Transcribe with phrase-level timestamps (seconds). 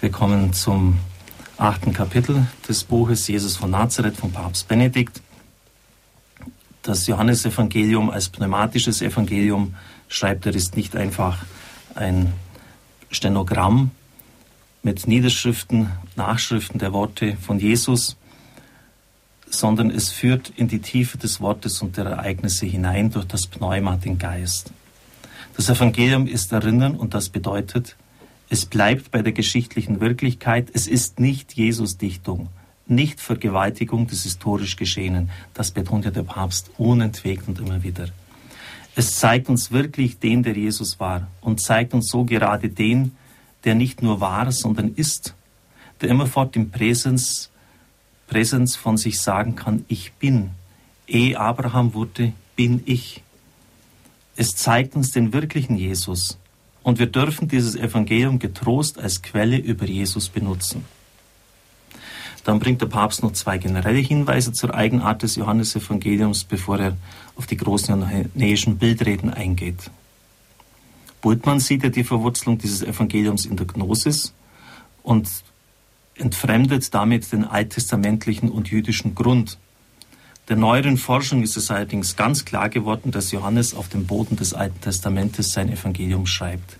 [0.00, 1.00] Wir kommen zum
[1.56, 5.20] achten Kapitel des Buches Jesus von Nazareth von Papst Benedikt.
[6.82, 9.74] Das Johannesevangelium als pneumatisches Evangelium
[10.06, 11.44] schreibt er, ist nicht einfach
[11.96, 12.32] ein
[13.10, 13.90] Stenogramm
[14.84, 18.16] mit Niederschriften, Nachschriften der Worte von Jesus,
[19.50, 23.96] sondern es führt in die Tiefe des Wortes und der Ereignisse hinein durch das Pneuma,
[23.96, 24.70] den Geist.
[25.56, 27.96] Das Evangelium ist Erinnern und das bedeutet,
[28.50, 30.68] es bleibt bei der geschichtlichen Wirklichkeit.
[30.72, 32.48] Es ist nicht Jesus-Dichtung,
[32.86, 35.30] nicht Vergewaltigung des historisch Geschehenen.
[35.52, 38.08] Das betont ja der Papst unentwegt und immer wieder.
[38.94, 43.12] Es zeigt uns wirklich den, der Jesus war und zeigt uns so gerade den,
[43.64, 45.34] der nicht nur war, sondern ist,
[46.00, 47.50] der immerfort im Präsens,
[48.28, 50.50] Präsens von sich sagen kann, ich bin.
[51.06, 53.22] Ehe Abraham wurde, bin ich.
[54.36, 56.38] Es zeigt uns den wirklichen Jesus,
[56.88, 60.86] und wir dürfen dieses Evangelium getrost als Quelle über Jesus benutzen.
[62.44, 66.96] Dann bringt der Papst noch zwei generelle Hinweise zur Eigenart des Johannesevangeliums, bevor er
[67.36, 69.90] auf die großen johannäischen Bildreden eingeht.
[71.20, 74.32] Bultmann sieht ja die Verwurzelung dieses Evangeliums in der Gnosis
[75.02, 75.28] und
[76.14, 79.58] entfremdet damit den alttestamentlichen und jüdischen Grund
[80.48, 84.54] der neueren Forschung ist es allerdings ganz klar geworden, dass Johannes auf dem Boden des
[84.54, 86.78] Alten Testamentes sein Evangelium schreibt.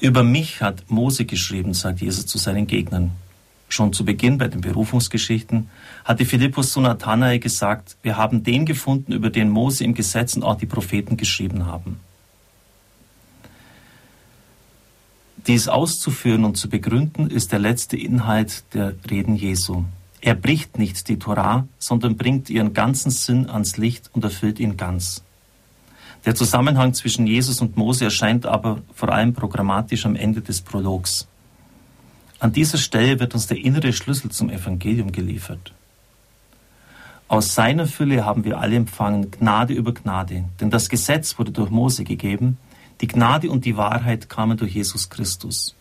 [0.00, 3.12] Über mich hat Mose geschrieben, sagt Jesus zu seinen Gegnern.
[3.68, 5.68] Schon zu Beginn bei den Berufungsgeschichten
[6.04, 10.44] hatte Philippus zu Nathanael gesagt, wir haben den gefunden, über den Mose im Gesetz und
[10.44, 11.98] auch die Propheten geschrieben haben.
[15.46, 19.84] Dies auszuführen und zu begründen, ist der letzte Inhalt der Reden Jesu.
[20.20, 24.76] Er bricht nicht die Torah, sondern bringt ihren ganzen Sinn ans Licht und erfüllt ihn
[24.76, 25.22] ganz.
[26.26, 31.28] Der Zusammenhang zwischen Jesus und Mose erscheint aber vor allem programmatisch am Ende des Prologs.
[32.40, 35.72] An dieser Stelle wird uns der innere Schlüssel zum Evangelium geliefert.
[37.28, 41.70] Aus seiner Fülle haben wir alle empfangen Gnade über Gnade, denn das Gesetz wurde durch
[41.70, 42.58] Mose gegeben,
[43.00, 45.76] die Gnade und die Wahrheit kamen durch Jesus Christus.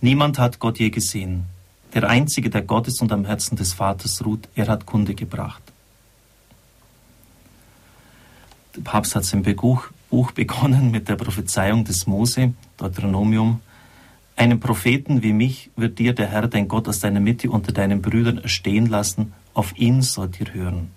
[0.00, 1.44] Niemand hat Gott je gesehen.
[1.94, 5.62] Der Einzige, der Gott ist und am Herzen des Vaters ruht, er hat Kunde gebracht.
[8.71, 13.60] Der Papst hat sein Buch, Buch begonnen mit der Prophezeiung des Mose, Deuteronomium.
[14.36, 18.02] Einen Propheten wie mich wird dir der Herr, dein Gott, aus deiner Mitte unter deinen
[18.02, 19.32] Brüdern erstehen lassen.
[19.54, 20.90] Auf ihn sollt ihr hören.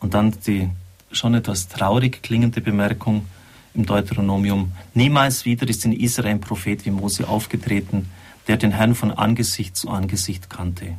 [0.00, 0.68] Und dann die
[1.12, 3.26] schon etwas traurig klingende Bemerkung
[3.74, 4.72] im Deuteronomium.
[4.94, 8.10] Niemals wieder ist in Israel ein Prophet wie Mose aufgetreten,
[8.46, 10.96] der den Herrn von Angesicht zu Angesicht kannte.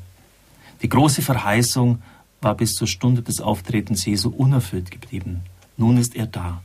[0.81, 2.01] Die große Verheißung
[2.41, 5.41] war bis zur Stunde des Auftretens Jesu unerfüllt geblieben.
[5.77, 6.63] Nun ist er da.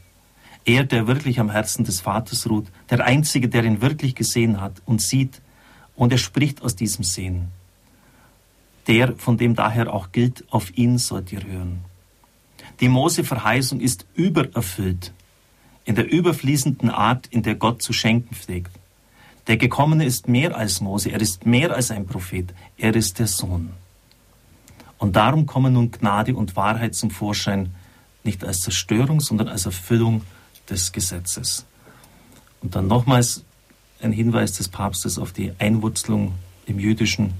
[0.64, 4.82] Er, der wirklich am Herzen des Vaters ruht, der Einzige, der ihn wirklich gesehen hat
[4.84, 5.40] und sieht,
[5.96, 7.48] und er spricht aus diesem Sehen.
[8.86, 11.80] Der, von dem daher auch gilt, auf ihn sollt ihr hören.
[12.80, 15.12] Die Mose-Verheißung ist übererfüllt
[15.84, 18.70] in der überfließenden Art, in der Gott zu schenken pflegt.
[19.46, 23.26] Der Gekommene ist mehr als Mose, er ist mehr als ein Prophet, er ist der
[23.26, 23.70] Sohn.
[25.00, 27.74] Und darum kommen nun Gnade und Wahrheit zum Vorschein,
[28.22, 30.22] nicht als Zerstörung, sondern als Erfüllung
[30.68, 31.64] des Gesetzes.
[32.60, 33.42] Und dann nochmals
[34.02, 36.34] ein Hinweis des Papstes auf die Einwurzelung
[36.66, 37.32] im Jüdischen.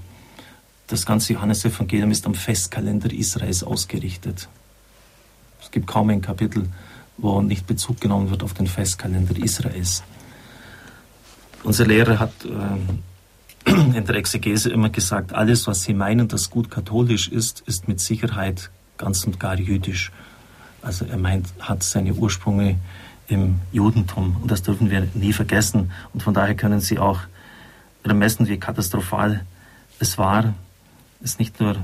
[0.87, 4.49] Das ganze Johannesevangelium ist am Festkalender Israels ausgerichtet.
[5.61, 6.67] Es gibt kaum ein Kapitel,
[7.17, 10.01] wo nicht Bezug genommen wird auf den Festkalender Israels.
[11.63, 12.49] Unser Lehrer hat äh,
[13.65, 17.99] in der Exegese immer gesagt, alles, was Sie meinen, das gut katholisch ist, ist mit
[17.99, 20.11] Sicherheit ganz und gar jüdisch.
[20.81, 22.77] Also er meint, hat seine Ursprünge
[23.27, 25.91] im Judentum und das dürfen wir nie vergessen.
[26.13, 27.19] Und von daher können Sie auch
[28.03, 29.45] ermessen, wie katastrophal
[29.99, 30.53] es war.
[31.23, 31.75] Es nicht nur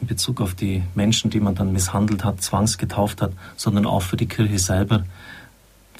[0.00, 4.16] in Bezug auf die Menschen, die man dann misshandelt hat, zwangsgetauft hat, sondern auch für
[4.16, 5.04] die Kirche selber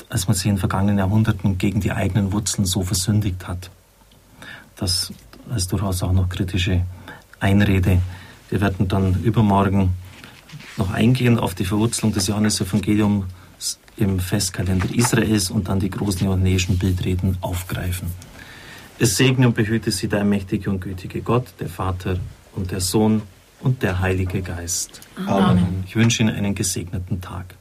[0.09, 3.71] als man sie in vergangenen Jahrhunderten gegen die eigenen Wurzeln so versündigt hat.
[4.81, 5.13] Das
[5.55, 6.83] ist durchaus auch noch kritische
[7.39, 8.01] Einrede.
[8.49, 9.91] Wir werden dann übermorgen
[10.79, 13.27] noch eingehen auf die Verwurzelung des Johannesevangeliums
[13.99, 18.09] im Festkalender Israels und dann die großen johannäischen Bildreden aufgreifen.
[18.99, 22.19] Es segne und behüte sie der mächtige und gütige Gott, der Vater
[22.57, 23.21] und der Sohn
[23.61, 25.03] und der Heilige Geist.
[25.27, 25.85] Amen.
[25.87, 27.55] Ich wünsche Ihnen einen gesegneten Tag.